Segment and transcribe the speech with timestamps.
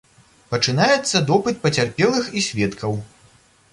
[0.53, 3.01] Пачынаецца допыт пацярпелых і сведкаў.